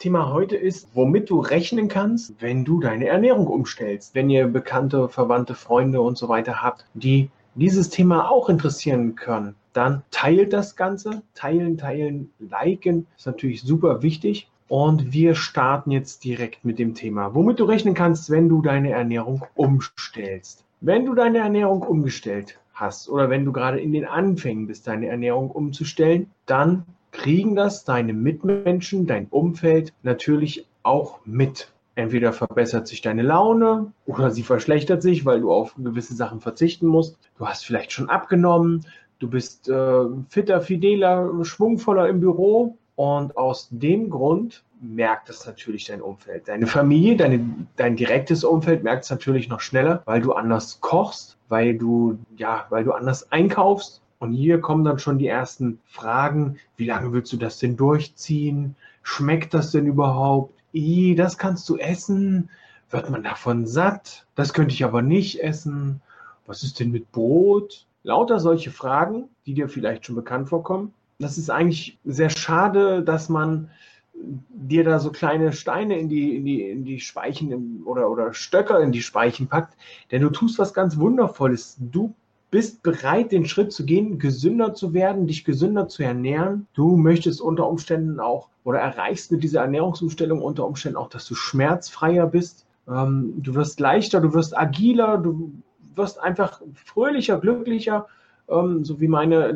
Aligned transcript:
Thema 0.00 0.32
heute 0.32 0.56
ist, 0.56 0.88
womit 0.94 1.28
du 1.28 1.40
rechnen 1.40 1.88
kannst, 1.88 2.40
wenn 2.40 2.64
du 2.64 2.80
deine 2.80 3.06
Ernährung 3.06 3.46
umstellst. 3.46 4.14
Wenn 4.14 4.30
ihr 4.30 4.46
bekannte, 4.46 5.10
verwandte, 5.10 5.54
Freunde 5.54 6.00
und 6.00 6.16
so 6.16 6.30
weiter 6.30 6.62
habt, 6.62 6.86
die 6.94 7.28
dieses 7.54 7.90
Thema 7.90 8.30
auch 8.30 8.48
interessieren 8.48 9.14
können, 9.14 9.56
dann 9.74 10.02
teilt 10.10 10.54
das 10.54 10.74
Ganze. 10.74 11.22
Teilen, 11.34 11.76
teilen, 11.76 12.30
liken 12.38 13.08
ist 13.18 13.26
natürlich 13.26 13.60
super 13.60 14.02
wichtig. 14.02 14.48
Und 14.68 15.12
wir 15.12 15.34
starten 15.34 15.90
jetzt 15.90 16.24
direkt 16.24 16.64
mit 16.64 16.78
dem 16.78 16.94
Thema, 16.94 17.34
womit 17.34 17.60
du 17.60 17.64
rechnen 17.64 17.92
kannst, 17.92 18.30
wenn 18.30 18.48
du 18.48 18.62
deine 18.62 18.92
Ernährung 18.92 19.44
umstellst. 19.54 20.64
Wenn 20.80 21.04
du 21.04 21.14
deine 21.14 21.38
Ernährung 21.38 21.82
umgestellt 21.82 22.58
hast 22.72 23.10
oder 23.10 23.28
wenn 23.28 23.44
du 23.44 23.52
gerade 23.52 23.78
in 23.78 23.92
den 23.92 24.06
Anfängen 24.06 24.66
bist, 24.66 24.86
deine 24.86 25.08
Ernährung 25.08 25.50
umzustellen, 25.50 26.30
dann 26.46 26.86
kriegen 27.20 27.54
das 27.54 27.84
deine 27.84 28.14
Mitmenschen, 28.14 29.06
dein 29.06 29.26
Umfeld 29.26 29.92
natürlich 30.02 30.66
auch 30.82 31.20
mit. 31.26 31.70
Entweder 31.94 32.32
verbessert 32.32 32.88
sich 32.88 33.02
deine 33.02 33.20
Laune 33.20 33.92
oder 34.06 34.30
sie 34.30 34.42
verschlechtert 34.42 35.02
sich, 35.02 35.26
weil 35.26 35.40
du 35.40 35.52
auf 35.52 35.74
gewisse 35.76 36.14
Sachen 36.14 36.40
verzichten 36.40 36.86
musst. 36.86 37.18
Du 37.36 37.46
hast 37.46 37.66
vielleicht 37.66 37.92
schon 37.92 38.08
abgenommen, 38.08 38.86
du 39.18 39.28
bist 39.28 39.68
äh, 39.68 40.04
fitter, 40.30 40.62
fideler, 40.62 41.44
schwungvoller 41.44 42.08
im 42.08 42.20
Büro 42.20 42.78
und 42.96 43.36
aus 43.36 43.68
dem 43.70 44.08
Grund 44.08 44.64
merkt 44.80 45.28
es 45.28 45.44
natürlich 45.44 45.84
dein 45.84 46.00
Umfeld. 46.00 46.48
Deine 46.48 46.66
Familie, 46.66 47.16
deine, 47.16 47.44
dein 47.76 47.96
direktes 47.96 48.44
Umfeld 48.44 48.82
merkt 48.82 49.04
es 49.04 49.10
natürlich 49.10 49.50
noch 49.50 49.60
schneller, 49.60 50.00
weil 50.06 50.22
du 50.22 50.32
anders 50.32 50.80
kochst, 50.80 51.36
weil 51.50 51.76
du, 51.76 52.18
ja, 52.38 52.64
weil 52.70 52.84
du 52.84 52.92
anders 52.92 53.30
einkaufst, 53.30 54.00
und 54.20 54.34
hier 54.34 54.60
kommen 54.60 54.84
dann 54.84 54.98
schon 54.98 55.18
die 55.18 55.26
ersten 55.26 55.80
Fragen. 55.86 56.58
Wie 56.76 56.84
lange 56.84 57.12
willst 57.12 57.32
du 57.32 57.38
das 57.38 57.58
denn 57.58 57.76
durchziehen? 57.76 58.76
Schmeckt 59.02 59.54
das 59.54 59.72
denn 59.72 59.86
überhaupt? 59.86 60.54
I, 60.74 61.14
das 61.14 61.38
kannst 61.38 61.68
du 61.70 61.78
essen. 61.78 62.50
Wird 62.90 63.08
man 63.08 63.22
davon 63.22 63.66
satt? 63.66 64.26
Das 64.34 64.52
könnte 64.52 64.74
ich 64.74 64.84
aber 64.84 65.00
nicht 65.00 65.42
essen. 65.42 66.02
Was 66.46 66.62
ist 66.62 66.80
denn 66.80 66.90
mit 66.90 67.10
Brot? 67.12 67.86
Lauter 68.02 68.40
solche 68.40 68.70
Fragen, 68.70 69.30
die 69.46 69.54
dir 69.54 69.70
vielleicht 69.70 70.04
schon 70.04 70.16
bekannt 70.16 70.50
vorkommen. 70.50 70.92
Das 71.18 71.38
ist 71.38 71.50
eigentlich 71.50 71.98
sehr 72.04 72.30
schade, 72.30 73.02
dass 73.02 73.30
man 73.30 73.70
dir 74.12 74.84
da 74.84 74.98
so 74.98 75.12
kleine 75.12 75.54
Steine 75.54 75.98
in 75.98 76.10
die, 76.10 76.36
in 76.36 76.44
die, 76.44 76.62
in 76.62 76.84
die 76.84 77.00
Speichen 77.00 77.82
oder, 77.84 78.10
oder 78.10 78.34
Stöcker 78.34 78.80
in 78.80 78.92
die 78.92 79.00
Speichen 79.00 79.48
packt, 79.48 79.78
denn 80.10 80.20
du 80.20 80.28
tust 80.28 80.58
was 80.58 80.74
ganz 80.74 80.98
Wundervolles. 80.98 81.78
Du 81.78 82.14
bist 82.50 82.82
bereit, 82.82 83.32
den 83.32 83.46
Schritt 83.46 83.72
zu 83.72 83.84
gehen, 83.84 84.18
gesünder 84.18 84.74
zu 84.74 84.92
werden, 84.92 85.26
dich 85.26 85.44
gesünder 85.44 85.88
zu 85.88 86.02
ernähren. 86.02 86.66
Du 86.74 86.96
möchtest 86.96 87.40
unter 87.40 87.68
Umständen 87.68 88.18
auch 88.18 88.48
oder 88.64 88.80
erreichst 88.80 89.30
mit 89.30 89.42
dieser 89.42 89.60
Ernährungsumstellung 89.60 90.42
unter 90.42 90.66
Umständen 90.66 90.96
auch, 90.96 91.08
dass 91.08 91.26
du 91.26 91.34
schmerzfreier 91.34 92.26
bist. 92.26 92.66
Ähm, 92.88 93.34
du 93.36 93.54
wirst 93.54 93.78
leichter, 93.78 94.20
du 94.20 94.34
wirst 94.34 94.56
agiler, 94.58 95.18
du 95.18 95.52
wirst 95.94 96.20
einfach 96.20 96.60
fröhlicher, 96.74 97.38
glücklicher. 97.38 98.06
Ähm, 98.48 98.84
so 98.84 99.00
wie 99.00 99.08
meine 99.08 99.54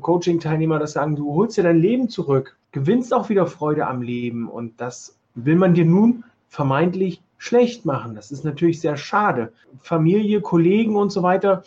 Coaching-Teilnehmer 0.00 0.78
das 0.78 0.92
sagen, 0.92 1.16
du 1.16 1.34
holst 1.34 1.58
dir 1.58 1.64
dein 1.64 1.78
Leben 1.78 2.08
zurück, 2.08 2.56
gewinnst 2.72 3.12
auch 3.12 3.28
wieder 3.28 3.46
Freude 3.46 3.86
am 3.86 4.00
Leben 4.00 4.48
und 4.48 4.80
das 4.80 5.18
will 5.34 5.56
man 5.56 5.74
dir 5.74 5.84
nun 5.84 6.24
vermeintlich 6.48 7.22
schlecht 7.36 7.84
machen. 7.84 8.14
Das 8.14 8.30
ist 8.30 8.44
natürlich 8.44 8.80
sehr 8.80 8.96
schade. 8.96 9.52
Familie, 9.80 10.40
Kollegen 10.40 10.96
und 10.96 11.10
so 11.10 11.22
weiter, 11.22 11.64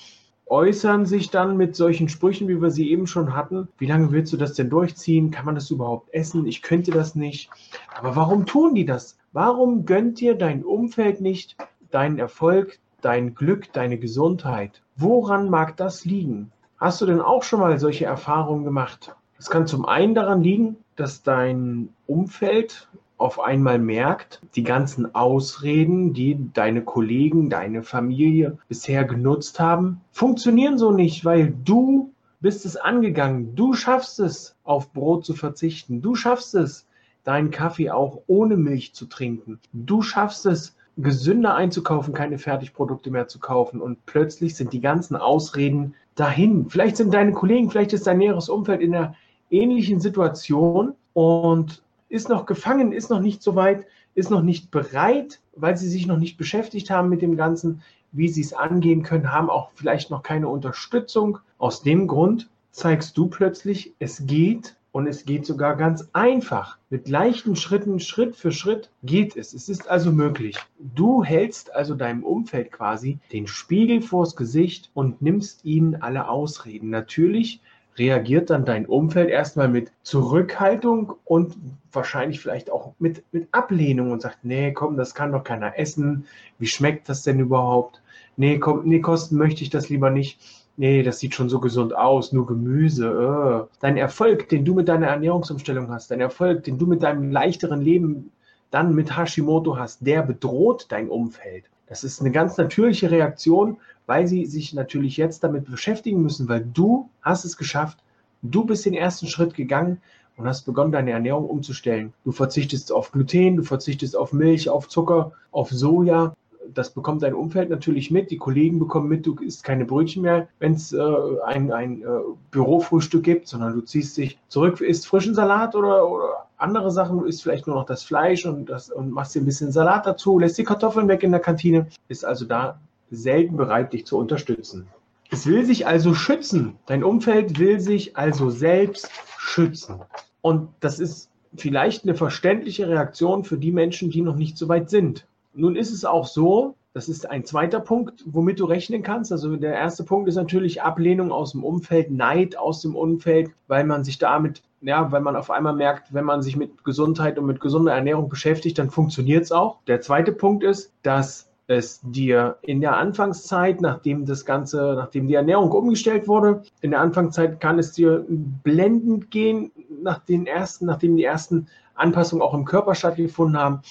äußern 0.48 1.06
sich 1.06 1.32
dann 1.32 1.58
mit 1.58 1.76
solchen 1.76 2.10
Sprüchen, 2.10 2.48
wie 2.48 2.62
wir 2.62 2.72
sie 2.72 2.90
eben 2.92 3.08
schon 3.08 3.36
hatten. 3.36 3.68
Wie 3.78 3.88
lange 3.88 4.12
willst 4.12 4.32
du 4.34 4.38
das 4.38 4.54
denn 4.54 4.70
durchziehen? 4.70 5.32
Kann 5.32 5.46
man 5.46 5.56
das 5.56 5.72
überhaupt 5.72 6.14
essen? 6.14 6.46
Ich 6.46 6.62
könnte 6.62 6.92
das 6.92 7.16
nicht. 7.16 7.50
Aber 7.98 8.16
warum 8.16 8.46
tun 8.46 8.76
die 8.76 8.86
das? 8.86 9.18
Warum 9.34 9.86
gönnt 9.86 10.20
dir 10.20 10.36
dein 10.36 10.64
Umfeld 10.64 11.20
nicht 11.22 11.58
deinen 11.92 12.20
Erfolg, 12.20 12.80
dein 13.02 13.36
Glück, 13.36 13.74
deine 13.74 13.98
Gesundheit? 13.98 14.82
Woran 14.96 15.50
mag 15.50 15.78
das 15.78 16.06
liegen? 16.06 16.52
Hast 16.78 17.02
du 17.02 17.06
denn 17.06 17.22
auch 17.22 17.44
schon 17.44 17.60
mal 17.60 17.80
solche 17.80 18.06
Erfahrungen 18.06 18.64
gemacht? 18.64 19.16
Es 19.38 19.50
kann 19.50 19.68
zum 19.68 19.86
einen 19.86 20.16
daran 20.16 20.42
liegen, 20.42 20.78
dass 20.96 21.24
dein 21.24 21.90
Umfeld 22.08 22.88
auf 23.18 23.40
einmal 23.40 23.80
merkt, 23.80 24.42
die 24.56 24.64
ganzen 24.64 25.16
Ausreden, 25.16 26.14
die 26.14 26.52
deine 26.54 26.84
Kollegen, 26.84 27.50
deine 27.50 27.84
Familie 27.84 28.58
bisher 28.68 29.06
genutzt 29.06 29.60
haben, 29.60 30.02
funktionieren 30.12 30.78
so 30.78 30.92
nicht, 30.92 31.24
weil 31.24 31.54
du 31.64 32.12
bist 32.42 32.66
es 32.66 32.76
angegangen. 32.76 33.56
Du 33.56 33.74
schaffst 33.74 34.20
es, 34.20 34.56
auf 34.64 34.92
Brot 34.92 35.26
zu 35.26 35.34
verzichten. 35.34 36.02
Du 36.02 36.16
schaffst 36.16 36.56
es, 36.56 36.88
deinen 37.24 37.52
Kaffee 37.52 37.90
auch 37.90 38.22
ohne 38.28 38.58
Milch 38.58 38.94
zu 38.94 39.06
trinken. 39.06 39.60
Du 39.74 40.02
schaffst 40.02 40.46
es, 40.46 40.76
gesünder 40.98 41.56
einzukaufen, 41.56 42.14
keine 42.14 42.38
Fertigprodukte 42.38 43.12
mehr 43.12 43.28
zu 43.28 43.40
kaufen. 43.40 43.82
Und 43.82 44.06
plötzlich 44.06 44.56
sind 44.56 44.74
die 44.74 44.80
ganzen 44.80 45.16
Ausreden 45.16 45.96
dahin. 46.16 46.70
Vielleicht 46.70 46.98
sind 46.98 47.14
deine 47.14 47.34
Kollegen, 47.34 47.70
vielleicht 47.70 47.94
ist 47.94 48.08
dein 48.08 48.20
näheres 48.20 48.50
Umfeld 48.50 48.82
in 48.82 48.96
einer 48.96 49.16
ähnlichen 49.50 50.00
Situation 50.00 50.94
und 51.14 51.84
ist 52.10 52.30
noch 52.30 52.46
gefangen, 52.46 52.92
ist 52.92 53.10
noch 53.10 53.20
nicht 53.20 53.42
so 53.42 53.56
weit, 53.56 53.86
ist 54.14 54.32
noch 54.32 54.42
nicht 54.42 54.72
bereit, 54.72 55.42
weil 55.56 55.78
sie 55.78 55.90
sich 55.90 56.08
noch 56.08 56.18
nicht 56.18 56.38
beschäftigt 56.38 56.90
haben 56.90 57.10
mit 57.10 57.22
dem 57.22 57.36
Ganzen, 57.36 57.82
wie 58.12 58.30
sie 58.30 58.42
es 58.42 58.54
angehen 58.54 59.04
können, 59.04 59.32
haben 59.32 59.50
auch 59.50 59.72
vielleicht 59.76 60.10
noch 60.10 60.24
keine 60.24 60.48
Unterstützung. 60.48 61.40
Aus 61.58 61.82
dem 61.82 62.08
Grund 62.08 62.50
zeigst 62.72 63.18
du 63.18 63.28
plötzlich, 63.28 63.94
es 64.00 64.26
geht 64.26 64.76
und 64.96 65.08
es 65.08 65.26
geht 65.26 65.46
sogar 65.46 65.76
ganz 65.76 66.08
einfach. 66.14 66.78
Mit 66.90 67.10
leichten 67.10 67.58
Schritten, 67.58 68.00
Schritt 68.00 68.38
für 68.38 68.54
Schritt 68.54 68.90
geht 69.04 69.36
es. 69.36 69.54
Es 69.54 69.68
ist 69.68 69.90
also 69.90 70.14
möglich. 70.14 70.58
Du 70.80 71.22
hältst 71.22 71.76
also 71.76 71.96
deinem 71.96 72.24
Umfeld 72.24 72.72
quasi 72.72 73.20
den 73.34 73.48
Spiegel 73.48 74.02
vors 74.02 74.38
Gesicht 74.38 74.92
und 74.94 75.22
nimmst 75.22 75.66
ihnen 75.66 76.02
alle 76.02 76.30
Ausreden. 76.30 76.92
Natürlich 76.92 77.60
reagiert 77.98 78.50
dann 78.50 78.66
dein 78.66 78.86
Umfeld 78.86 79.30
erstmal 79.30 79.68
mit 79.68 79.92
Zurückhaltung 80.04 81.14
und 81.24 81.56
wahrscheinlich 81.92 82.40
vielleicht 82.40 82.70
auch 82.70 82.94
mit, 83.00 83.24
mit 83.32 83.48
Ablehnung 83.52 84.12
und 84.12 84.22
sagt, 84.22 84.40
nee, 84.44 84.74
komm, 84.74 84.98
das 84.98 85.16
kann 85.16 85.32
doch 85.32 85.44
keiner 85.44 85.80
essen. 85.80 86.26
Wie 86.60 86.68
schmeckt 86.68 87.08
das 87.10 87.24
denn 87.24 87.40
überhaupt? 87.40 88.02
Nee, 88.38 88.60
komm, 88.60 88.82
nee, 88.86 89.00
kosten 89.00 89.38
möchte 89.38 89.64
ich 89.64 89.70
das 89.70 89.90
lieber 89.90 90.10
nicht. 90.10 90.40
Nee, 90.78 91.04
das 91.04 91.20
sieht 91.20 91.34
schon 91.34 91.48
so 91.48 91.62
gesund 91.62 91.96
aus, 91.96 92.34
nur 92.34 92.46
Gemüse. 92.46 93.68
Äh. 93.70 93.78
Dein 93.80 93.96
Erfolg, 93.96 94.50
den 94.50 94.66
du 94.66 94.74
mit 94.74 94.90
deiner 94.90 95.08
Ernährungsumstellung 95.08 95.90
hast, 95.90 96.12
dein 96.12 96.20
Erfolg, 96.20 96.66
den 96.66 96.78
du 96.78 96.86
mit 96.86 97.02
deinem 97.02 97.32
leichteren 97.32 97.82
Leben 97.82 98.32
dann 98.72 98.94
mit 98.94 99.16
Hashimoto 99.16 99.78
hast, 99.78 100.06
der 100.06 100.22
bedroht 100.22 100.88
dein 100.90 101.08
Umfeld. 101.08 101.70
Das 101.88 102.04
ist 102.04 102.20
eine 102.22 102.32
ganz 102.32 102.58
natürliche 102.58 103.12
Reaktion, 103.12 103.78
weil 104.06 104.28
sie 104.28 104.46
sich 104.46 104.74
natürlich 104.74 105.18
jetzt 105.18 105.44
damit 105.44 105.70
beschäftigen 105.70 106.22
müssen, 106.22 106.48
weil 106.50 106.66
du 106.74 107.10
hast 107.22 107.46
es 107.46 107.58
geschafft, 107.58 108.00
du 108.42 108.66
bist 108.66 108.86
den 108.86 108.94
ersten 108.94 109.28
Schritt 109.28 109.54
gegangen 109.54 110.02
und 110.38 110.48
hast 110.48 110.66
begonnen, 110.66 110.92
deine 110.92 111.12
Ernährung 111.12 111.46
umzustellen. 111.46 112.14
Du 112.24 112.32
verzichtest 112.32 112.92
auf 112.92 113.12
Gluten, 113.12 113.58
du 113.58 113.64
verzichtest 113.64 114.18
auf 114.18 114.34
Milch, 114.34 114.70
auf 114.70 114.88
Zucker, 114.88 115.32
auf 115.52 115.70
Soja. 115.70 116.34
Das 116.74 116.90
bekommt 116.90 117.24
dein 117.24 117.36
Umfeld 117.36 117.70
natürlich 117.70 118.12
mit. 118.12 118.32
Die 118.32 118.38
Kollegen 118.38 118.80
bekommen 118.80 119.08
mit, 119.08 119.26
du 119.26 119.36
isst 119.36 119.64
keine 119.64 119.86
Brötchen 119.86 120.24
mehr, 120.24 120.48
wenn 120.60 120.74
es 120.74 120.92
äh, 120.92 121.00
ein, 121.46 121.72
ein 121.72 122.02
äh, 122.02 122.06
Bürofrühstück 122.52 123.24
gibt, 123.24 123.48
sondern 123.48 123.74
du 123.74 123.82
ziehst 123.82 124.18
dich 124.18 124.40
zurück, 124.50 124.82
isst 124.82 125.08
frischen 125.08 125.36
Salat 125.36 125.76
oder, 125.76 126.10
oder 126.10 126.45
andere 126.58 126.92
Sachen, 126.92 127.20
du 127.20 127.26
isst 127.26 127.44
vielleicht 127.44 127.68
nur 127.68 127.76
noch 127.76 127.86
das 127.86 128.04
Fleisch 128.04 128.46
und, 128.46 128.70
das, 128.70 128.90
und 128.90 129.12
machst 129.12 129.36
dir 129.36 129.42
ein 129.42 129.46
bisschen 129.46 129.72
Salat 129.72 130.06
dazu, 130.06 130.40
lässt 130.40 130.58
die 130.58 130.64
Kartoffeln 130.64 131.08
weg 131.08 131.24
in 131.24 131.32
der 131.32 131.40
Kantine, 131.42 131.88
ist 132.08 132.26
also 132.26 132.46
da 132.46 132.80
selten 133.12 133.58
bereit, 133.58 133.94
dich 133.94 134.06
zu 134.06 134.18
unterstützen. 134.18 134.88
Es 135.32 135.48
will 135.48 135.66
sich 135.66 135.88
also 135.88 136.14
schützen. 136.14 136.78
Dein 136.86 137.04
Umfeld 137.04 137.60
will 137.60 137.80
sich 137.80 138.16
also 138.16 138.50
selbst 138.50 139.10
schützen. 139.38 140.02
Und 140.42 140.70
das 140.80 141.00
ist 141.00 141.30
vielleicht 141.58 142.04
eine 142.04 142.16
verständliche 142.16 142.88
Reaktion 142.88 143.44
für 143.44 143.58
die 143.58 143.72
Menschen, 143.72 144.12
die 144.12 144.22
noch 144.22 144.36
nicht 144.36 144.58
so 144.58 144.68
weit 144.68 144.90
sind. 144.90 145.26
Nun 145.54 145.76
ist 145.76 145.92
es 145.92 146.06
auch 146.06 146.28
so, 146.28 146.76
das 146.94 147.10
ist 147.10 147.30
ein 147.30 147.44
zweiter 147.44 147.80
Punkt, 147.82 148.24
womit 148.26 148.60
du 148.60 148.66
rechnen 148.66 149.04
kannst. 149.04 149.32
Also 149.32 149.56
der 149.58 149.74
erste 149.74 150.04
Punkt 150.04 150.30
ist 150.30 150.36
natürlich 150.36 150.82
Ablehnung 150.82 151.32
aus 151.32 151.52
dem 151.52 151.64
Umfeld, 151.64 152.12
Neid 152.12 152.58
aus 152.58 152.82
dem 152.82 152.96
Umfeld, 152.96 153.52
weil 153.68 153.84
man 153.84 154.04
sich 154.04 154.18
damit, 154.18 154.64
ja, 154.86 155.12
weil 155.12 155.22
man 155.22 155.36
auf 155.36 155.50
einmal 155.50 155.74
merkt, 155.74 156.14
wenn 156.14 156.26
man 156.26 156.44
sich 156.44 156.56
mit 156.56 156.84
Gesundheit 156.84 157.40
und 157.40 157.48
mit 157.48 157.60
gesunder 157.60 157.94
Ernährung 157.94 158.30
beschäftigt, 158.30 158.78
dann 158.78 158.92
funktioniert 158.92 159.44
es 159.44 159.52
auch. 159.52 159.80
Der 159.88 160.00
zweite 160.00 160.32
Punkt 160.32 160.64
ist, 160.64 160.94
dass 161.02 161.50
es 161.68 162.00
dir 162.04 162.58
in 162.62 162.82
der 162.82 162.96
Anfangszeit, 162.96 163.82
nachdem 163.82 164.26
das 164.26 164.46
Ganze, 164.46 164.94
nachdem 164.96 165.28
die 165.28 165.34
Ernährung 165.34 165.72
umgestellt 165.72 166.28
wurde, 166.28 166.62
in 166.82 166.92
der 166.92 167.02
Anfangszeit 167.02 167.60
kann 167.60 167.80
es 167.80 167.94
dir 167.94 168.24
blendend 168.30 169.32
gehen, 169.32 169.72
nach 170.04 170.20
den 170.20 170.46
ersten, 170.46 170.86
nachdem 170.86 171.18
die 171.18 171.24
ersten 171.24 171.68
Anpassungen 171.96 172.44
auch 172.44 172.54
im 172.54 172.66
Körper 172.66 172.94
stattgefunden 172.94 173.58
haben. 173.58 173.82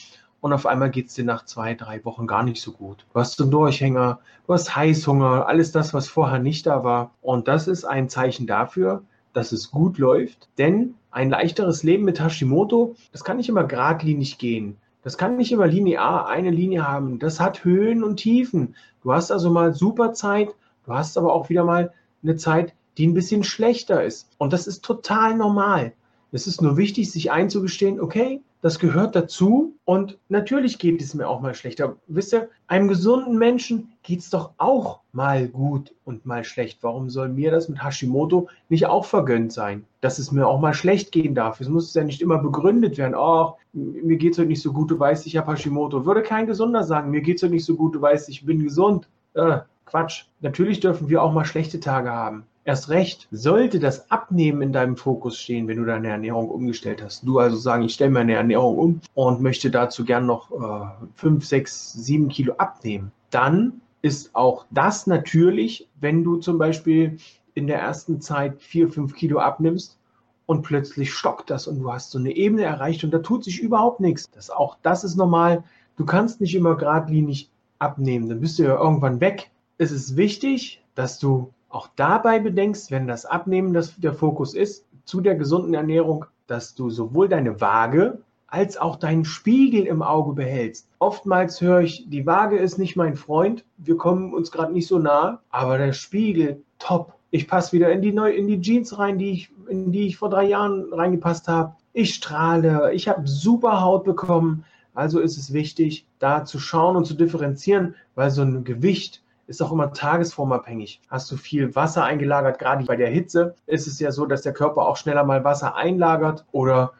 Und 0.40 0.52
auf 0.52 0.66
einmal 0.66 0.90
geht 0.90 1.08
es 1.08 1.14
dir 1.14 1.24
nach 1.24 1.44
zwei, 1.46 1.74
drei 1.74 2.04
Wochen 2.04 2.28
gar 2.28 2.44
nicht 2.44 2.62
so 2.62 2.70
gut. 2.70 3.06
Du 3.12 3.18
hast 3.18 3.40
einen 3.40 3.50
Durchhänger, 3.50 4.20
du 4.46 4.52
hast 4.52 4.76
Heißhunger, 4.76 5.48
alles 5.48 5.72
das, 5.72 5.92
was 5.94 6.06
vorher 6.06 6.38
nicht 6.38 6.66
da 6.66 6.84
war. 6.84 7.10
Und 7.22 7.48
das 7.48 7.66
ist 7.66 7.84
ein 7.84 8.08
Zeichen 8.08 8.46
dafür, 8.46 9.02
dass 9.34 9.52
es 9.52 9.70
gut 9.70 9.98
läuft. 9.98 10.48
Denn 10.56 10.94
ein 11.10 11.28
leichteres 11.28 11.82
Leben 11.82 12.04
mit 12.04 12.20
Hashimoto, 12.20 12.96
das 13.12 13.24
kann 13.24 13.36
nicht 13.36 13.50
immer 13.50 13.64
geradlinig 13.64 14.38
gehen. 14.38 14.78
Das 15.02 15.18
kann 15.18 15.36
nicht 15.36 15.52
immer 15.52 15.66
linear 15.66 16.28
eine 16.28 16.50
Linie 16.50 16.88
haben. 16.88 17.18
Das 17.18 17.38
hat 17.38 17.62
Höhen 17.64 18.02
und 18.02 18.16
Tiefen. 18.16 18.74
Du 19.02 19.12
hast 19.12 19.30
also 19.30 19.50
mal 19.50 19.74
super 19.74 20.14
Zeit, 20.14 20.48
du 20.86 20.94
hast 20.94 21.18
aber 21.18 21.34
auch 21.34 21.50
wieder 21.50 21.64
mal 21.64 21.92
eine 22.22 22.36
Zeit, 22.36 22.72
die 22.96 23.06
ein 23.06 23.12
bisschen 23.12 23.44
schlechter 23.44 24.02
ist. 24.02 24.30
Und 24.38 24.54
das 24.54 24.66
ist 24.66 24.82
total 24.82 25.36
normal. 25.36 25.92
Es 26.32 26.46
ist 26.46 26.62
nur 26.62 26.78
wichtig, 26.78 27.12
sich 27.12 27.30
einzugestehen, 27.30 28.00
okay, 28.00 28.40
das 28.64 28.78
gehört 28.78 29.14
dazu 29.14 29.76
und 29.84 30.16
natürlich 30.30 30.78
geht 30.78 31.02
es 31.02 31.12
mir 31.12 31.28
auch 31.28 31.42
mal 31.42 31.54
schlechter. 31.54 31.96
Wisst 32.06 32.32
ihr, 32.32 32.48
einem 32.66 32.88
gesunden 32.88 33.36
Menschen 33.36 33.92
geht 34.02 34.20
es 34.20 34.30
doch 34.30 34.52
auch 34.56 35.00
mal 35.12 35.48
gut 35.48 35.94
und 36.06 36.24
mal 36.24 36.44
schlecht. 36.44 36.78
Warum 36.80 37.10
soll 37.10 37.28
mir 37.28 37.50
das 37.50 37.68
mit 37.68 37.84
Hashimoto 37.84 38.48
nicht 38.70 38.86
auch 38.86 39.04
vergönnt 39.04 39.52
sein? 39.52 39.84
Dass 40.00 40.18
es 40.18 40.32
mir 40.32 40.48
auch 40.48 40.60
mal 40.60 40.72
schlecht 40.72 41.12
gehen 41.12 41.34
darf. 41.34 41.60
Es 41.60 41.68
muss 41.68 41.92
ja 41.92 42.04
nicht 42.04 42.22
immer 42.22 42.38
begründet 42.38 42.96
werden. 42.96 43.14
Oh, 43.14 43.58
mir 43.74 44.16
geht 44.16 44.32
es 44.32 44.38
heute 44.38 44.48
nicht 44.48 44.62
so 44.62 44.72
gut, 44.72 44.90
du 44.90 44.98
weißt, 44.98 45.26
ich 45.26 45.36
habe 45.36 45.52
Hashimoto. 45.52 46.06
Würde 46.06 46.22
kein 46.22 46.46
Gesunder 46.46 46.84
sagen, 46.84 47.10
mir 47.10 47.20
geht 47.20 47.36
es 47.36 47.42
heute 47.42 47.52
nicht 47.52 47.66
so 47.66 47.76
gut, 47.76 47.94
du 47.94 48.00
weißt, 48.00 48.30
ich 48.30 48.46
bin 48.46 48.62
gesund. 48.62 49.06
Äh, 49.34 49.58
Quatsch. 49.84 50.24
Natürlich 50.40 50.80
dürfen 50.80 51.10
wir 51.10 51.22
auch 51.22 51.34
mal 51.34 51.44
schlechte 51.44 51.80
Tage 51.80 52.10
haben. 52.10 52.46
Erst 52.66 52.88
recht 52.88 53.28
sollte 53.30 53.78
das 53.78 54.10
Abnehmen 54.10 54.62
in 54.62 54.72
deinem 54.72 54.96
Fokus 54.96 55.38
stehen, 55.38 55.68
wenn 55.68 55.76
du 55.76 55.84
deine 55.84 56.08
Ernährung 56.08 56.48
umgestellt 56.48 57.02
hast. 57.02 57.22
Du 57.26 57.38
also 57.38 57.56
sagen, 57.56 57.84
ich 57.84 57.92
stelle 57.92 58.10
meine 58.10 58.32
Ernährung 58.32 58.78
um 58.78 59.00
und 59.12 59.42
möchte 59.42 59.70
dazu 59.70 60.02
gern 60.04 60.24
noch 60.24 60.50
äh, 60.50 61.06
5, 61.16 61.44
6, 61.44 61.92
7 61.92 62.28
Kilo 62.28 62.54
abnehmen. 62.54 63.12
Dann 63.28 63.82
ist 64.00 64.34
auch 64.34 64.64
das 64.70 65.06
natürlich, 65.06 65.88
wenn 66.00 66.24
du 66.24 66.36
zum 66.36 66.56
Beispiel 66.56 67.18
in 67.52 67.66
der 67.66 67.80
ersten 67.80 68.22
Zeit 68.22 68.62
4, 68.62 68.88
5 68.88 69.14
Kilo 69.14 69.40
abnimmst 69.40 69.98
und 70.46 70.62
plötzlich 70.62 71.12
stockt 71.12 71.50
das 71.50 71.66
und 71.66 71.80
du 71.80 71.92
hast 71.92 72.12
so 72.12 72.18
eine 72.18 72.34
Ebene 72.34 72.62
erreicht 72.62 73.04
und 73.04 73.10
da 73.10 73.18
tut 73.18 73.44
sich 73.44 73.60
überhaupt 73.60 74.00
nichts. 74.00 74.30
Das, 74.30 74.48
auch 74.48 74.78
das 74.82 75.04
ist 75.04 75.16
normal. 75.16 75.64
Du 75.96 76.06
kannst 76.06 76.40
nicht 76.40 76.54
immer 76.54 76.76
geradlinig 76.76 77.50
abnehmen, 77.78 78.28
dann 78.30 78.40
bist 78.40 78.58
du 78.58 78.62
ja 78.62 78.80
irgendwann 78.80 79.20
weg. 79.20 79.50
Es 79.76 79.92
ist 79.92 80.16
wichtig, 80.16 80.82
dass 80.94 81.18
du 81.18 81.52
auch 81.74 81.88
dabei 81.96 82.38
bedenkst, 82.38 82.90
wenn 82.90 83.06
das 83.06 83.26
Abnehmen 83.26 83.72
das 83.72 83.96
der 83.96 84.14
Fokus 84.14 84.54
ist, 84.54 84.86
zu 85.04 85.20
der 85.20 85.34
gesunden 85.34 85.74
Ernährung, 85.74 86.26
dass 86.46 86.74
du 86.74 86.90
sowohl 86.90 87.28
deine 87.28 87.60
Waage 87.60 88.18
als 88.46 88.76
auch 88.76 88.96
deinen 88.96 89.24
Spiegel 89.24 89.84
im 89.86 90.00
Auge 90.00 90.32
behältst. 90.32 90.88
Oftmals 91.00 91.60
höre 91.60 91.80
ich, 91.80 92.08
die 92.08 92.24
Waage 92.24 92.56
ist 92.56 92.78
nicht 92.78 92.94
mein 92.94 93.16
Freund, 93.16 93.64
wir 93.78 93.96
kommen 93.96 94.32
uns 94.32 94.52
gerade 94.52 94.72
nicht 94.72 94.86
so 94.86 94.98
nah, 94.98 95.40
aber 95.50 95.76
der 95.78 95.92
Spiegel, 95.92 96.62
top. 96.78 97.14
Ich 97.32 97.48
passe 97.48 97.72
wieder 97.72 97.90
in 97.90 98.00
die, 98.00 98.12
neu, 98.12 98.30
in 98.30 98.46
die 98.46 98.60
Jeans 98.60 98.96
rein, 98.96 99.18
die 99.18 99.32
ich, 99.32 99.50
in 99.68 99.90
die 99.90 100.06
ich 100.06 100.18
vor 100.18 100.30
drei 100.30 100.44
Jahren 100.44 100.92
reingepasst 100.92 101.48
habe. 101.48 101.74
Ich 101.92 102.14
strahle, 102.14 102.92
ich 102.92 103.08
habe 103.08 103.26
super 103.26 103.80
Haut 103.80 104.04
bekommen. 104.04 104.64
Also 104.94 105.18
ist 105.18 105.36
es 105.36 105.52
wichtig, 105.52 106.06
da 106.20 106.44
zu 106.44 106.60
schauen 106.60 106.94
und 106.94 107.06
zu 107.06 107.14
differenzieren, 107.14 107.96
weil 108.14 108.30
so 108.30 108.42
ein 108.42 108.62
Gewicht 108.62 109.23
ist 109.46 109.62
auch 109.62 109.72
immer 109.72 109.92
tagesformabhängig. 109.92 111.00
Hast 111.08 111.30
du 111.30 111.36
viel 111.36 111.74
Wasser 111.74 112.04
eingelagert, 112.04 112.58
gerade 112.58 112.84
bei 112.84 112.96
der 112.96 113.10
Hitze, 113.10 113.54
ist 113.66 113.86
es 113.86 113.98
ja 113.98 114.10
so, 114.12 114.26
dass 114.26 114.42
der 114.42 114.52
Körper 114.52 114.82
auch 114.82 114.96
schneller 114.96 115.24
mal 115.24 115.44
Wasser 115.44 115.76
einlagert 115.76 116.44
oder 116.52 116.92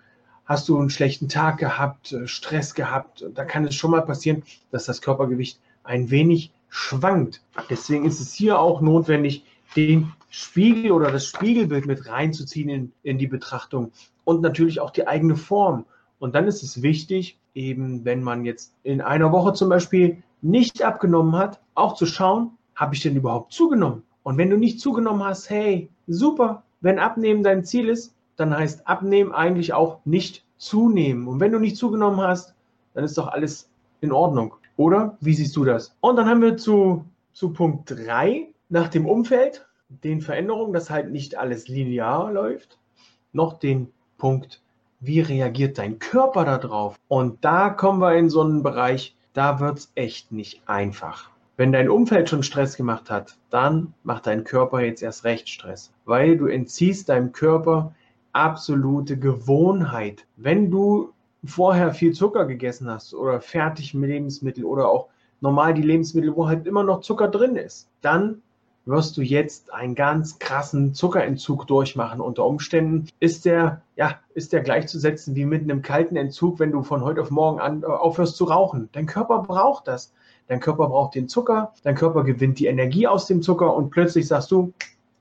hast 0.45 0.69
du 0.69 0.79
einen 0.79 0.91
schlechten 0.91 1.29
Tag 1.29 1.59
gehabt, 1.59 2.13
äh, 2.13 2.27
Stress 2.27 2.75
gehabt, 2.75 3.25
da 3.35 3.45
kann 3.45 3.65
es 3.65 3.75
schon 3.75 3.91
mal 3.91 4.03
passieren, 4.03 4.43
dass 4.71 4.85
das 4.85 5.01
Körpergewicht 5.01 5.59
ein 5.85 6.11
wenig 6.11 6.53
schwankt. 6.69 7.43
Deswegen 7.71 8.05
ist 8.05 8.21
es 8.21 8.35
hier 8.35 8.59
auch 8.59 8.81
notwendig, 8.81 9.45
den 9.77 10.13
Spiegel 10.29 10.93
oder 10.93 11.11
das 11.11 11.27
Spiegelbild 11.27 11.87
mit 11.87 12.09
reinzuziehen 12.09 12.69
in, 12.69 12.93
in 13.03 13.19
die 13.19 13.27
Betrachtung 13.27 13.93
und 14.25 14.43
natürlich 14.43 14.81
auch 14.81 14.91
die 14.91 15.07
eigene 15.07 15.37
Form. 15.37 15.85
Und 16.19 16.35
dann 16.35 16.47
ist 16.47 16.63
es 16.63 16.83
wichtig, 16.83 17.39
eben 17.55 18.05
wenn 18.05 18.23
man 18.23 18.45
jetzt 18.45 18.75
in 18.83 19.01
einer 19.01 19.33
Woche 19.33 19.53
zum 19.53 19.69
Beispiel 19.69 20.23
nicht 20.45 20.83
abgenommen 20.83 21.37
hat, 21.37 21.61
auch 21.75 21.95
zu 21.95 22.07
schauen, 22.07 22.53
habe 22.75 22.95
ich 22.95 23.03
denn 23.03 23.17
überhaupt 23.17 23.53
zugenommen? 23.53 24.03
Und 24.23 24.37
wenn 24.39 24.51
du 24.51 24.57
nicht 24.57 24.79
zugenommen 24.79 25.25
hast, 25.25 25.49
hey, 25.51 25.89
super, 26.07 26.63
wenn 26.81 26.99
Abnehmen 26.99 27.43
dein 27.43 27.65
Ziel 27.65 27.89
ist, 27.89 28.15
dann 28.37 28.57
heißt 28.57 28.87
Abnehmen 28.87 29.33
eigentlich 29.33 29.73
auch 29.73 30.01
nicht 30.05 30.45
zunehmen. 30.59 31.29
Und 31.29 31.41
wenn 31.41 31.53
du 31.53 31.59
nicht 31.59 31.77
zugenommen 31.77 32.21
hast, 32.21 32.55
dann 32.93 33.05
ist 33.05 33.17
doch 33.17 33.29
alles 33.29 33.71
in 34.01 34.13
Ordnung. 34.13 34.55
Oder? 34.77 35.17
Wie 35.21 35.35
siehst 35.35 35.57
du 35.57 35.65
das? 35.65 35.97
Und 36.01 36.17
dann 36.17 36.29
haben 36.29 36.43
wir 36.43 36.57
zu, 36.57 37.05
zu 37.33 37.53
Punkt 37.53 37.91
3 37.91 38.49
nach 38.69 38.89
dem 38.89 39.07
Umfeld, 39.07 39.67
den 39.89 40.21
Veränderungen, 40.21 40.73
dass 40.73 40.91
halt 40.91 41.11
nicht 41.11 41.39
alles 41.39 41.69
linear 41.69 42.33
läuft, 42.33 42.79
noch 43.33 43.55
den 43.55 43.93
Punkt, 44.19 44.63
wie 45.01 45.21
reagiert 45.21 45.79
dein 45.79 45.99
Körper 45.99 46.45
darauf? 46.45 46.99
Und 47.09 47.45
da 47.45 47.71
kommen 47.71 48.01
wir 48.01 48.15
in 48.15 48.31
so 48.31 48.41
einen 48.41 48.63
Bereich, 48.63 49.17
da 49.35 49.61
wird 49.61 49.79
es 49.79 49.93
echt 49.95 50.33
nicht 50.33 50.63
einfach. 50.67 51.31
Wenn 51.57 51.73
dein 51.73 51.91
Umfeld 51.91 52.29
schon 52.29 52.43
Stress 52.43 52.77
gemacht 52.77 53.11
hat, 53.11 53.37
dann 53.51 53.95
macht 54.03 54.27
dein 54.27 54.43
Körper 54.45 54.81
jetzt 54.81 55.03
erst 55.03 55.25
recht 55.25 55.49
Stress, 55.49 55.93
weil 56.05 56.37
du 56.37 56.47
entziehst 56.47 57.09
deinem 57.09 57.33
Körper 57.33 57.95
absolute 58.33 59.19
Gewohnheit. 59.19 60.27
Wenn 60.37 60.71
du 60.71 61.13
vorher 61.45 61.93
viel 61.93 62.13
Zucker 62.13 62.47
gegessen 62.47 62.89
hast 62.89 63.15
oder 63.15 63.41
fertig 63.41 63.93
Lebensmittel 63.93 64.65
oder 64.65 64.89
auch 64.89 65.09
normal 65.41 65.75
die 65.75 65.83
Lebensmittel, 65.83 66.35
wo 66.35 66.49
halt 66.49 66.67
immer 66.67 66.83
noch 66.83 67.01
Zucker 67.01 67.29
drin 67.29 67.57
ist, 67.57 67.89
dann 68.01 68.43
wirst 68.87 69.17
du 69.17 69.23
jetzt 69.23 69.73
einen 69.73 69.95
ganz 69.95 70.39
krassen 70.39 70.95
Zuckerentzug 70.95 71.67
durchmachen. 71.67 72.21
Unter 72.21 72.45
Umständen 72.45 73.09
ist 73.19 73.45
der, 73.45 73.81
ja, 73.97 74.19
ist 74.35 74.53
der 74.53 74.61
gleichzusetzen 74.61 75.35
wie 75.35 75.47
mit 75.47 75.63
einem 75.63 75.83
kalten 75.83 76.17
Entzug, 76.17 76.59
wenn 76.59 76.73
du 76.73 76.83
von 76.83 77.03
heute 77.03 77.23
auf 77.23 77.31
morgen 77.31 77.61
an, 77.61 77.83
äh, 77.83 77.87
aufhörst 77.87 78.37
zu 78.37 78.45
rauchen. 78.45 78.89
Dein 78.93 79.07
Körper 79.07 79.43
braucht 79.43 79.89
das. 79.89 80.13
Dein 80.47 80.61
Körper 80.61 80.89
braucht 80.89 81.15
den 81.15 81.29
Zucker, 81.29 81.73
dein 81.85 81.95
Körper 81.95 82.23
gewinnt 82.23 82.59
die 82.59 82.67
Energie 82.67 83.07
aus 83.07 83.27
dem 83.27 83.41
Zucker 83.41 83.75
und 83.75 83.89
plötzlich 83.89 84.27
sagst 84.27 84.51
du, 84.51 84.75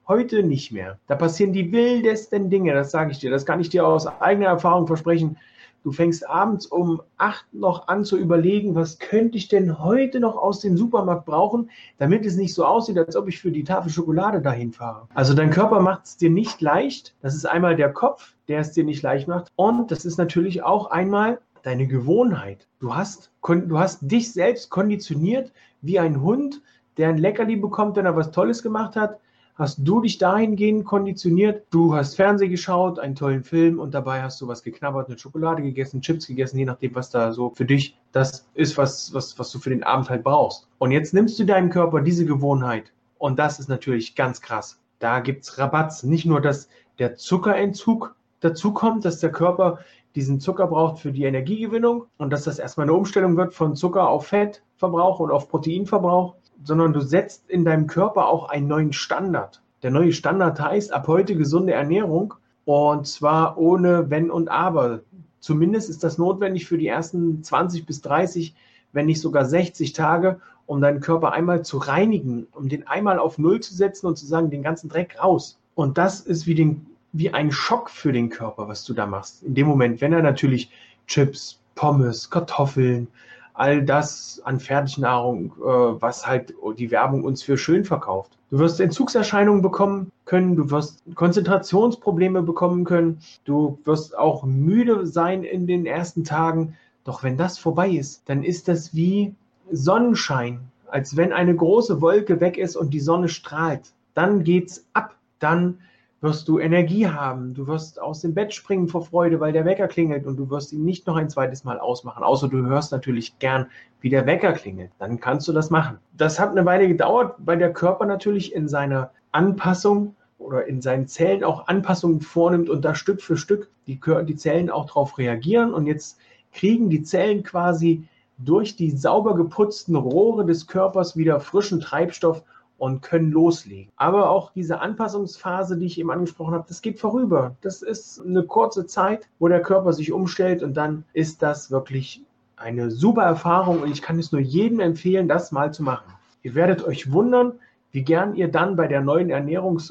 heute 0.06 0.44
nicht 0.44 0.74
mehr. 0.74 1.00
Da 1.08 1.16
passieren 1.16 1.54
die 1.54 1.72
wildesten 1.72 2.50
Dinge, 2.50 2.74
das 2.74 2.92
sage 2.92 3.12
ich 3.12 3.20
dir. 3.20 3.32
Das 3.32 3.46
kann 3.46 3.62
ich 3.62 3.70
dir 3.70 3.88
aus 3.88 4.06
eigener 4.06 4.48
Erfahrung 4.48 4.86
versprechen. 4.86 5.38
Du 5.84 5.92
fängst 5.92 6.28
abends 6.30 6.66
um 6.66 7.02
acht 7.18 7.46
noch 7.54 7.90
an 7.90 8.06
zu 8.06 8.18
überlegen, 8.18 8.74
was 8.74 9.00
könnte 9.00 9.38
ich 9.38 9.50
denn 9.50 9.80
heute 9.80 10.22
noch 10.22 10.38
aus 10.38 10.62
dem 10.62 10.78
Supermarkt 10.78 11.26
brauchen, 11.26 11.70
damit 11.98 12.26
es 12.26 12.38
nicht 12.38 12.54
so 12.54 12.66
aussieht, 12.66 12.98
als 12.98 13.18
ob 13.18 13.28
ich 13.28 13.40
für 13.40 13.52
die 13.52 13.66
Tafel 13.66 13.92
Schokolade 13.92 14.42
dahin 14.42 14.72
fahre. 14.72 15.08
Also 15.14 15.34
dein 15.34 15.50
Körper 15.50 15.82
macht 15.82 16.06
es 16.06 16.18
dir 16.18 16.30
nicht 16.30 16.62
leicht. 16.62 17.14
Das 17.22 17.36
ist 17.36 17.46
einmal 17.46 17.76
der 17.76 17.92
Kopf, 17.92 18.34
der 18.48 18.60
es 18.60 18.72
dir 18.72 18.86
nicht 18.86 19.02
leicht 19.02 19.28
macht. 19.28 19.52
Und 19.58 19.92
das 19.92 20.06
ist 20.06 20.18
natürlich 20.18 20.64
auch 20.64 20.90
einmal 20.90 21.40
deine 21.64 21.86
Gewohnheit. 21.86 22.66
Du 22.80 22.96
hast, 22.96 23.32
du 23.42 23.78
hast 23.78 24.00
dich 24.02 24.32
selbst 24.32 24.70
konditioniert 24.70 25.52
wie 25.82 26.00
ein 26.00 26.22
Hund, 26.22 26.62
der 26.96 27.10
ein 27.10 27.18
Leckerli 27.18 27.58
bekommt, 27.58 27.98
wenn 27.98 28.06
er 28.06 28.16
was 28.16 28.32
Tolles 28.32 28.64
gemacht 28.64 28.96
hat 28.96 29.20
hast 29.56 29.80
du 29.82 30.02
dich 30.02 30.18
dahingehend 30.18 30.86
konditioniert. 30.86 31.66
Du 31.70 31.96
hast 31.96 32.16
Fernsehen 32.16 32.50
geschaut, 32.50 33.00
einen 33.00 33.16
tollen 33.16 33.44
Film 33.44 33.80
und 33.80 33.94
dabei 33.94 34.22
hast 34.22 34.42
du 34.42 34.48
was 34.48 34.64
geknabbert, 34.64 35.08
eine 35.08 35.18
Schokolade 35.18 35.62
gegessen, 35.62 36.02
Chips 36.02 36.28
gegessen, 36.28 36.58
je 36.58 36.66
nachdem, 36.66 36.96
was 36.96 37.10
da 37.10 37.32
so 37.32 37.52
für 37.52 37.66
dich 37.66 37.98
das 38.12 38.48
ist, 38.54 38.78
was, 38.78 39.14
was, 39.14 39.38
was 39.38 39.52
du 39.52 39.60
für 39.60 39.70
den 39.70 39.84
Abend 39.84 40.10
halt 40.10 40.24
brauchst. 40.24 40.68
Und 40.80 40.92
jetzt 40.92 41.14
nimmst 41.14 41.38
du 41.40 41.46
deinem 41.46 41.70
Körper 41.70 42.02
diese 42.02 42.26
Gewohnheit 42.26 42.92
und 43.18 43.40
das 43.40 43.60
ist 43.60 43.70
natürlich 43.70 44.16
ganz 44.16 44.42
krass. 44.42 44.80
Da 45.00 45.20
gibt 45.20 45.44
es 45.44 45.58
Rabatz. 45.58 46.04
Nicht 46.04 46.26
nur, 46.26 46.42
dass 46.42 46.70
der 47.00 47.16
Zuckerentzug 47.16 48.16
dazu 48.40 48.74
kommt, 48.74 49.06
dass 49.06 49.20
der 49.20 49.32
Körper 49.32 49.80
diesen 50.16 50.40
Zucker 50.40 50.68
braucht 50.68 51.00
für 51.00 51.12
die 51.12 51.24
Energiegewinnung 51.24 52.06
und 52.18 52.30
dass 52.30 52.44
das 52.44 52.60
erstmal 52.60 52.86
eine 52.86 52.94
Umstellung 52.94 53.36
wird 53.36 53.54
von 53.54 53.76
Zucker 53.76 54.08
auf 54.08 54.28
Fettverbrauch 54.28 55.20
und 55.20 55.32
auf 55.32 55.50
Proteinverbrauch, 55.50 56.36
sondern 56.64 56.94
du 56.94 57.02
setzt 57.02 57.50
in 57.50 57.66
deinem 57.66 57.88
Körper 57.88 58.28
auch 58.28 58.50
einen 58.50 58.68
neuen 58.68 58.94
Standard. 58.94 59.62
Der 59.82 59.92
neue 59.92 60.14
Standard 60.14 60.60
heißt 60.60 60.94
ab 60.94 61.08
heute 61.08 61.36
gesunde 61.36 61.74
Ernährung 61.74 62.34
und 62.66 63.08
zwar 63.08 63.58
ohne 63.58 64.10
Wenn 64.10 64.32
und 64.32 64.50
Aber. 64.50 65.02
Zumindest 65.40 65.90
ist 65.90 66.04
das 66.04 66.18
notwendig 66.18 66.66
für 66.66 66.78
die 66.78 66.88
ersten 66.88 67.44
20 67.44 67.86
bis 67.86 68.02
30, 68.02 68.56
wenn 68.94 69.08
nicht 69.08 69.20
sogar 69.20 69.44
60 69.44 69.92
Tage, 69.92 70.40
um 70.66 70.80
deinen 70.80 71.02
Körper 71.02 71.34
einmal 71.34 71.66
zu 71.66 71.78
reinigen, 71.78 72.48
um 72.54 72.70
den 72.70 72.88
einmal 72.88 73.20
auf 73.20 73.38
Null 73.38 73.60
zu 73.60 73.74
setzen 73.74 74.08
und 74.08 74.18
zu 74.18 74.26
sagen, 74.26 74.50
den 74.50 74.64
ganzen 74.64 74.88
Dreck 74.88 75.22
raus. 75.22 75.60
Und 75.76 75.98
das 75.98 76.22
ist 76.22 76.48
wie, 76.48 76.56
den, 76.56 76.86
wie 77.12 77.34
ein 77.34 77.52
Schock 77.52 77.90
für 77.90 78.14
den 78.14 78.30
Körper, 78.30 78.70
was 78.70 78.86
du 78.86 78.94
da 78.94 79.06
machst. 79.06 79.44
In 79.44 79.56
dem 79.56 79.68
Moment, 79.68 80.00
wenn 80.00 80.14
er 80.14 80.22
natürlich 80.22 80.72
Chips, 81.08 81.60
Pommes, 81.76 82.30
Kartoffeln, 82.30 83.08
all 83.54 83.84
das 83.84 84.42
an 84.44 84.60
Fertignahrung, 84.60 85.54
äh, 85.60 86.02
was 86.02 86.26
halt 86.26 86.54
die 86.78 86.92
Werbung 86.92 87.24
uns 87.24 87.44
für 87.44 87.58
schön 87.58 87.86
verkauft. 87.86 88.38
Du 88.50 88.60
wirst 88.60 88.80
Entzugserscheinungen 88.80 89.62
bekommen 89.62 90.12
können, 90.26 90.56
du 90.56 90.70
wirst 90.70 91.04
Konzentrationsprobleme 91.16 92.42
bekommen 92.44 92.84
können, 92.84 93.20
du 93.46 93.80
wirst 93.84 94.18
auch 94.18 94.44
müde 94.44 95.06
sein 95.06 95.44
in 95.44 95.68
den 95.68 95.86
ersten 95.86 96.24
Tagen. 96.24 96.76
Doch 97.04 97.24
wenn 97.24 97.38
das 97.38 97.58
vorbei 97.58 97.90
ist, 97.90 98.30
dann 98.30 98.44
ist 98.44 98.68
das 98.68 98.94
wie 98.96 99.36
Sonnenschein, 99.72 100.60
als 100.88 101.18
wenn 101.18 101.34
eine 101.34 101.56
große 101.56 102.02
Wolke 102.02 102.40
weg 102.40 102.58
ist 102.58 102.76
und 102.76 102.94
die 102.94 103.00
Sonne 103.00 103.28
strahlt. 103.28 103.94
Dann 104.14 104.44
geht's 104.44 104.86
ab. 104.94 105.16
Dann 105.40 105.80
wirst 106.24 106.48
du 106.48 106.58
Energie 106.58 107.06
haben. 107.06 107.54
Du 107.54 107.68
wirst 107.68 108.02
aus 108.02 108.22
dem 108.22 108.34
Bett 108.34 108.54
springen 108.54 108.88
vor 108.88 109.06
Freude, 109.06 109.42
weil 109.42 109.52
der 109.52 109.66
Wecker 109.66 109.90
klingelt 109.90 110.26
und 110.26 110.38
du 110.38 110.50
wirst 110.50 110.72
ihn 110.72 110.86
nicht 110.86 111.06
noch 111.06 111.18
ein 111.18 111.30
zweites 111.30 111.66
Mal 111.66 111.80
ausmachen. 111.80 112.24
Außer 112.24 112.48
du 112.48 112.66
hörst 112.66 112.94
natürlich 112.94 113.38
gern, 113.40 113.68
wie 114.00 114.10
der 114.10 114.26
Wecker 114.26 114.54
klingelt. 114.54 114.92
Dann 115.00 115.20
kannst 115.20 115.50
du 115.50 115.52
das 115.52 115.70
machen. 115.70 115.98
Das 116.16 116.40
hat 116.40 116.52
eine 116.52 116.66
Weile 116.66 116.88
gedauert, 116.88 117.36
weil 117.40 117.58
der 117.58 117.74
Körper 117.74 118.06
natürlich 118.06 118.56
in 118.56 118.70
seiner 118.70 119.12
Anpassung 119.34 120.16
oder 120.38 120.66
in 120.66 120.82
seinen 120.82 121.08
Zellen 121.08 121.44
auch 121.44 121.68
Anpassungen 121.68 122.22
vornimmt 122.22 122.70
und 122.70 122.86
da 122.86 122.96
Stück 122.96 123.22
für 123.22 123.36
Stück 123.36 123.70
die, 123.86 124.00
die 124.26 124.36
Zellen 124.38 124.70
auch 124.70 124.86
darauf 124.86 125.18
reagieren. 125.18 125.74
Und 125.74 125.88
jetzt 125.88 126.20
kriegen 126.54 126.90
die 126.90 127.04
Zellen 127.04 127.44
quasi 127.44 128.08
durch 128.38 128.78
die 128.78 128.92
sauber 128.92 129.36
geputzten 129.36 129.98
Rohre 129.98 130.46
des 130.46 130.68
Körpers 130.68 131.18
wieder 131.18 131.42
frischen 131.42 131.82
Treibstoff 131.82 132.44
und 132.84 133.02
können 133.02 133.32
loslegen. 133.32 133.94
Aber 133.96 134.30
auch 134.30 134.52
diese 134.52 134.82
Anpassungsphase, 134.82 135.78
die 135.78 135.86
ich 135.86 135.98
eben 135.98 136.12
angesprochen 136.12 136.54
habe, 136.54 136.66
das 136.68 136.82
geht 136.82 137.00
vorüber. 137.00 137.56
Das 137.62 137.82
ist 137.82 138.20
eine 138.20 138.44
kurze 138.44 138.86
Zeit, 138.86 139.30
wo 139.40 139.48
der 139.48 139.62
Körper 139.62 139.94
sich 139.94 140.12
umstellt 140.12 140.62
und 140.64 140.76
dann 140.76 141.06
ist 141.14 141.42
das 141.42 141.72
wirklich 141.72 142.26
eine 142.58 142.92
super 142.92 143.24
Erfahrung 143.24 143.84
und 143.84 143.90
ich 143.90 144.02
kann 144.02 144.20
es 144.20 144.34
nur 144.34 144.42
jedem 144.42 144.82
empfehlen, 144.82 145.30
das 145.30 145.54
mal 145.54 145.74
zu 145.74 145.82
machen. 145.82 146.12
Ihr 146.42 146.56
werdet 146.56 146.84
euch 146.84 147.10
wundern, 147.10 147.54
wie 147.92 148.04
gern 148.04 148.36
ihr 148.36 148.50
dann 148.50 148.76
bei 148.76 148.88
der 148.88 149.00
neuen 149.00 149.30
Ernährung 149.30 149.82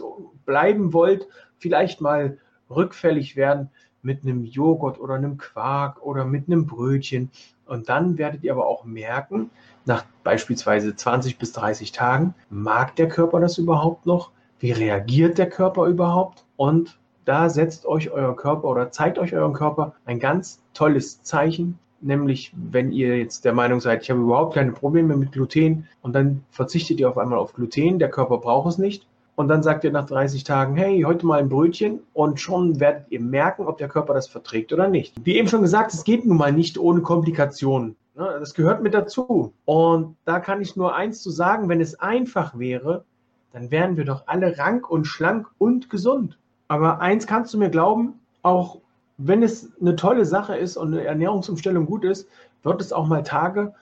bleiben 0.44 0.92
wollt, 0.92 1.26
vielleicht 1.56 2.02
mal 2.02 2.36
rückfällig 2.68 3.36
werden 3.36 3.70
mit 4.02 4.22
einem 4.22 4.44
Joghurt 4.44 5.00
oder 5.00 5.14
einem 5.14 5.38
Quark 5.38 6.02
oder 6.02 6.24
mit 6.24 6.48
einem 6.48 6.66
Brötchen. 6.66 7.30
Und 7.66 7.88
dann 7.88 8.18
werdet 8.18 8.42
ihr 8.42 8.52
aber 8.52 8.66
auch 8.66 8.84
merken, 8.84 9.50
nach 9.86 10.04
beispielsweise 10.24 10.94
20 10.94 11.38
bis 11.38 11.52
30 11.52 11.92
Tagen, 11.92 12.34
mag 12.50 12.96
der 12.96 13.08
Körper 13.08 13.40
das 13.40 13.58
überhaupt 13.58 14.06
noch? 14.06 14.30
Wie 14.58 14.72
reagiert 14.72 15.38
der 15.38 15.48
Körper 15.48 15.86
überhaupt? 15.86 16.44
Und 16.56 16.98
da 17.24 17.48
setzt 17.48 17.86
euch 17.86 18.10
euer 18.10 18.34
Körper 18.36 18.68
oder 18.68 18.90
zeigt 18.90 19.18
euch 19.18 19.34
euren 19.34 19.52
Körper 19.52 19.94
ein 20.04 20.18
ganz 20.18 20.60
tolles 20.74 21.22
Zeichen, 21.22 21.78
nämlich 22.00 22.52
wenn 22.56 22.90
ihr 22.90 23.16
jetzt 23.18 23.44
der 23.44 23.52
Meinung 23.52 23.80
seid, 23.80 24.02
ich 24.02 24.10
habe 24.10 24.20
überhaupt 24.20 24.54
keine 24.54 24.72
Probleme 24.72 25.16
mit 25.16 25.32
Gluten 25.32 25.86
und 26.02 26.14
dann 26.14 26.44
verzichtet 26.50 26.98
ihr 26.98 27.08
auf 27.08 27.18
einmal 27.18 27.38
auf 27.38 27.52
Gluten, 27.52 28.00
der 28.00 28.10
Körper 28.10 28.38
braucht 28.38 28.70
es 28.70 28.78
nicht, 28.78 29.06
und 29.34 29.48
dann 29.48 29.62
sagt 29.62 29.84
ihr 29.84 29.92
nach 29.92 30.06
30 30.06 30.44
Tagen, 30.44 30.76
hey, 30.76 31.02
heute 31.02 31.26
mal 31.26 31.38
ein 31.38 31.48
Brötchen 31.48 32.00
und 32.12 32.40
schon 32.40 32.80
werdet 32.80 33.06
ihr 33.10 33.20
merken, 33.20 33.66
ob 33.66 33.78
der 33.78 33.88
Körper 33.88 34.14
das 34.14 34.28
verträgt 34.28 34.72
oder 34.72 34.88
nicht. 34.88 35.14
Wie 35.24 35.36
eben 35.36 35.48
schon 35.48 35.62
gesagt, 35.62 35.94
es 35.94 36.04
geht 36.04 36.26
nun 36.26 36.36
mal 36.36 36.52
nicht 36.52 36.78
ohne 36.78 37.00
Komplikationen. 37.00 37.96
Ne? 38.14 38.36
Das 38.38 38.54
gehört 38.54 38.82
mit 38.82 38.94
dazu. 38.94 39.52
Und 39.64 40.16
da 40.24 40.38
kann 40.38 40.60
ich 40.60 40.76
nur 40.76 40.94
eins 40.94 41.22
zu 41.22 41.30
sagen, 41.30 41.68
wenn 41.68 41.80
es 41.80 41.98
einfach 41.98 42.58
wäre, 42.58 43.04
dann 43.52 43.70
wären 43.70 43.96
wir 43.96 44.04
doch 44.04 44.24
alle 44.26 44.58
rank 44.58 44.90
und 44.90 45.06
schlank 45.06 45.48
und 45.58 45.88
gesund. 45.88 46.38
Aber 46.68 47.00
eins 47.00 47.26
kannst 47.26 47.52
du 47.54 47.58
mir 47.58 47.70
glauben, 47.70 48.14
auch 48.42 48.78
wenn 49.18 49.42
es 49.42 49.70
eine 49.80 49.96
tolle 49.96 50.24
Sache 50.24 50.56
ist 50.56 50.76
und 50.76 50.88
eine 50.88 51.04
Ernährungsumstellung 51.04 51.86
gut 51.86 52.04
ist, 52.04 52.28
wird 52.62 52.80
es 52.80 52.92
auch 52.92 53.06
mal 53.06 53.22
Tage, 53.22 53.74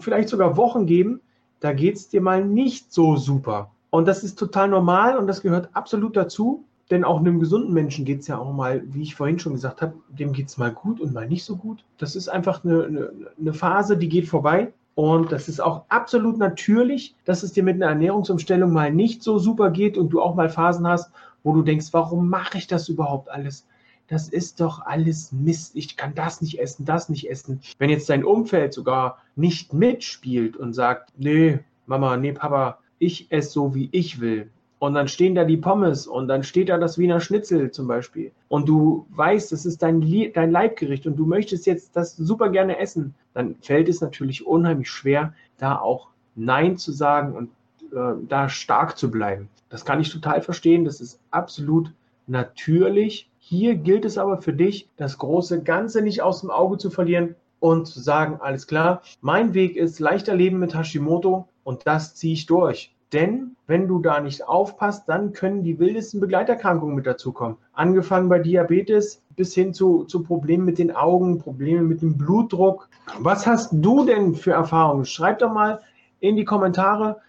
vielleicht 0.00 0.28
sogar 0.28 0.56
Wochen 0.56 0.86
geben, 0.86 1.20
da 1.60 1.72
geht 1.72 1.96
es 1.96 2.08
dir 2.08 2.20
mal 2.20 2.44
nicht 2.44 2.92
so 2.92 3.16
super. 3.16 3.70
Und 3.90 4.06
das 4.06 4.24
ist 4.24 4.38
total 4.38 4.68
normal 4.68 5.16
und 5.16 5.26
das 5.26 5.40
gehört 5.40 5.70
absolut 5.72 6.16
dazu. 6.16 6.64
Denn 6.90 7.04
auch 7.04 7.18
einem 7.18 7.38
gesunden 7.38 7.74
Menschen 7.74 8.06
geht 8.06 8.20
es 8.20 8.28
ja 8.28 8.38
auch 8.38 8.52
mal, 8.52 8.82
wie 8.86 9.02
ich 9.02 9.14
vorhin 9.14 9.38
schon 9.38 9.52
gesagt 9.52 9.82
habe, 9.82 9.94
dem 10.08 10.32
geht 10.32 10.48
es 10.48 10.56
mal 10.56 10.72
gut 10.72 11.00
und 11.00 11.12
mal 11.12 11.28
nicht 11.28 11.44
so 11.44 11.56
gut. 11.56 11.84
Das 11.98 12.16
ist 12.16 12.28
einfach 12.28 12.64
eine, 12.64 12.84
eine, 12.84 13.12
eine 13.38 13.52
Phase, 13.52 13.98
die 13.98 14.08
geht 14.08 14.26
vorbei. 14.26 14.72
Und 14.94 15.30
das 15.30 15.48
ist 15.48 15.60
auch 15.60 15.84
absolut 15.90 16.38
natürlich, 16.38 17.14
dass 17.24 17.42
es 17.42 17.52
dir 17.52 17.62
mit 17.62 17.76
einer 17.76 17.92
Ernährungsumstellung 17.92 18.72
mal 18.72 18.90
nicht 18.90 19.22
so 19.22 19.38
super 19.38 19.70
geht 19.70 19.98
und 19.98 20.08
du 20.08 20.20
auch 20.20 20.34
mal 20.34 20.48
Phasen 20.48 20.88
hast, 20.88 21.12
wo 21.42 21.52
du 21.52 21.62
denkst, 21.62 21.88
warum 21.92 22.28
mache 22.28 22.58
ich 22.58 22.66
das 22.66 22.88
überhaupt 22.88 23.30
alles? 23.30 23.66
Das 24.08 24.28
ist 24.28 24.60
doch 24.60 24.84
alles 24.84 25.30
Mist. 25.30 25.76
Ich 25.76 25.96
kann 25.96 26.14
das 26.14 26.40
nicht 26.40 26.58
essen, 26.58 26.86
das 26.86 27.10
nicht 27.10 27.30
essen. 27.30 27.60
Wenn 27.78 27.90
jetzt 27.90 28.08
dein 28.08 28.24
Umfeld 28.24 28.72
sogar 28.72 29.18
nicht 29.36 29.72
mitspielt 29.74 30.56
und 30.56 30.72
sagt, 30.72 31.12
nee, 31.16 31.60
Mama, 31.86 32.16
nee, 32.16 32.32
Papa, 32.32 32.78
ich 32.98 33.30
esse 33.30 33.50
so, 33.50 33.74
wie 33.74 33.88
ich 33.92 34.20
will. 34.20 34.50
Und 34.78 34.94
dann 34.94 35.08
stehen 35.08 35.34
da 35.34 35.44
die 35.44 35.56
Pommes 35.56 36.06
und 36.06 36.28
dann 36.28 36.44
steht 36.44 36.68
da 36.68 36.78
das 36.78 36.98
Wiener 36.98 37.20
Schnitzel 37.20 37.70
zum 37.72 37.88
Beispiel. 37.88 38.30
Und 38.48 38.68
du 38.68 39.06
weißt, 39.10 39.50
das 39.50 39.66
ist 39.66 39.82
dein, 39.82 40.00
dein 40.32 40.52
Leibgericht 40.52 41.06
und 41.06 41.16
du 41.16 41.26
möchtest 41.26 41.66
jetzt 41.66 41.96
das 41.96 42.16
super 42.16 42.48
gerne 42.50 42.78
essen. 42.78 43.14
Dann 43.34 43.56
fällt 43.60 43.88
es 43.88 44.00
natürlich 44.00 44.46
unheimlich 44.46 44.88
schwer, 44.88 45.34
da 45.58 45.78
auch 45.78 46.08
Nein 46.36 46.76
zu 46.76 46.92
sagen 46.92 47.34
und 47.34 47.50
äh, 47.92 48.14
da 48.28 48.48
stark 48.48 48.96
zu 48.96 49.10
bleiben. 49.10 49.48
Das 49.68 49.84
kann 49.84 50.00
ich 50.00 50.10
total 50.10 50.42
verstehen. 50.42 50.84
Das 50.84 51.00
ist 51.00 51.18
absolut 51.30 51.92
natürlich. 52.28 53.28
Hier 53.40 53.74
gilt 53.74 54.04
es 54.04 54.16
aber 54.16 54.38
für 54.38 54.52
dich, 54.52 54.88
das 54.96 55.18
große 55.18 55.62
Ganze 55.62 56.02
nicht 56.02 56.22
aus 56.22 56.40
dem 56.42 56.50
Auge 56.50 56.78
zu 56.78 56.90
verlieren 56.90 57.34
und 57.60 57.86
zu 57.86 58.00
sagen, 58.00 58.38
alles 58.40 58.66
klar, 58.66 59.02
mein 59.20 59.54
Weg 59.54 59.76
ist 59.76 59.98
leichter 59.98 60.34
Leben 60.34 60.58
mit 60.58 60.76
Hashimoto 60.76 61.48
und 61.68 61.86
das 61.86 62.14
ziehe 62.14 62.32
ich 62.32 62.46
durch. 62.46 62.94
Denn 63.12 63.54
wenn 63.66 63.88
du 63.88 63.98
da 63.98 64.20
nicht 64.20 64.48
aufpasst, 64.48 65.06
dann 65.06 65.34
können 65.34 65.62
die 65.62 65.78
wildesten 65.78 66.18
Begleiterkrankungen 66.18 66.96
mit 66.96 67.06
dazukommen. 67.06 67.58
Angefangen 67.74 68.30
bei 68.30 68.38
Diabetes 68.38 69.22
bis 69.36 69.52
hin 69.52 69.74
zu, 69.74 70.04
zu 70.04 70.22
Problemen 70.22 70.64
mit 70.64 70.78
den 70.78 70.96
Augen, 70.96 71.38
Problemen 71.38 71.86
mit 71.86 72.00
dem 72.00 72.16
Blutdruck. 72.16 72.88
Was 73.18 73.46
hast 73.46 73.68
du 73.70 74.06
denn 74.06 74.34
für 74.34 74.52
Erfahrungen? 74.52 75.04
Schreib 75.04 75.40
doch 75.40 75.52
mal 75.52 75.80
in 76.20 76.36
die 76.36 76.46
Kommentare, 76.46 77.20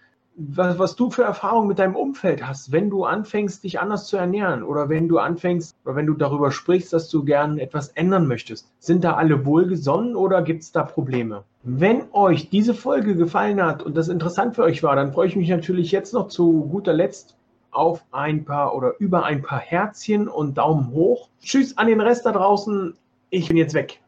was, 0.48 0.78
was 0.78 0.96
du 0.96 1.10
für 1.10 1.22
Erfahrungen 1.22 1.68
mit 1.68 1.78
deinem 1.78 1.96
Umfeld 1.96 2.46
hast, 2.46 2.72
wenn 2.72 2.90
du 2.90 3.04
anfängst, 3.04 3.62
dich 3.64 3.80
anders 3.80 4.06
zu 4.06 4.16
ernähren 4.16 4.62
oder 4.62 4.88
wenn 4.88 5.08
du 5.08 5.18
anfängst 5.18 5.76
oder 5.84 5.96
wenn 5.96 6.06
du 6.06 6.14
darüber 6.14 6.50
sprichst, 6.50 6.92
dass 6.92 7.08
du 7.08 7.24
gerne 7.24 7.60
etwas 7.60 7.88
ändern 7.88 8.26
möchtest. 8.26 8.72
Sind 8.78 9.04
da 9.04 9.14
alle 9.14 9.44
wohlgesonnen 9.44 10.16
oder 10.16 10.42
gibt 10.42 10.62
es 10.62 10.72
da 10.72 10.82
Probleme? 10.82 11.44
Wenn 11.62 12.04
euch 12.12 12.48
diese 12.48 12.74
Folge 12.74 13.14
gefallen 13.14 13.62
hat 13.62 13.82
und 13.82 13.96
das 13.96 14.08
interessant 14.08 14.56
für 14.56 14.62
euch 14.62 14.82
war, 14.82 14.96
dann 14.96 15.12
freue 15.12 15.28
ich 15.28 15.36
mich 15.36 15.48
natürlich 15.48 15.92
jetzt 15.92 16.14
noch 16.14 16.28
zu 16.28 16.68
guter 16.70 16.92
Letzt 16.92 17.36
auf 17.70 18.04
ein 18.10 18.44
paar 18.44 18.74
oder 18.74 18.94
über 18.98 19.24
ein 19.24 19.42
paar 19.42 19.60
Herzchen 19.60 20.26
und 20.28 20.58
Daumen 20.58 20.90
hoch. 20.92 21.28
Tschüss 21.42 21.76
an 21.76 21.86
den 21.86 22.00
Rest 22.00 22.26
da 22.26 22.32
draußen. 22.32 22.94
Ich 23.30 23.48
bin 23.48 23.56
jetzt 23.56 23.74
weg. 23.74 24.00